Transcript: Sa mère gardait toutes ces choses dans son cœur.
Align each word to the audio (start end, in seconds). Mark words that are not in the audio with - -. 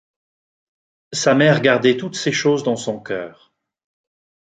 Sa 1.13 1.35
mère 1.35 1.61
gardait 1.61 1.95
toutes 1.95 2.15
ces 2.15 2.31
choses 2.31 2.63
dans 2.63 2.75
son 2.75 2.99
cœur. 2.99 3.53